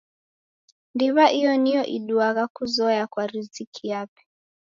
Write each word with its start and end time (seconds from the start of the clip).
Ndiw'a 0.93 1.25
iyo 1.39 1.51
niyo 1.61 1.83
iduagha 1.97 2.43
kuzoya 2.55 3.03
kwa 3.11 3.23
riziki 3.31 3.83
yape. 3.91 4.21